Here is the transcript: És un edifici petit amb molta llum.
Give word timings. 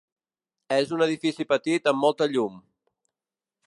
És 0.77 0.93
un 0.97 1.03
edifici 1.07 1.47
petit 1.53 1.93
amb 1.93 2.05
molta 2.07 2.31
llum. 2.35 2.61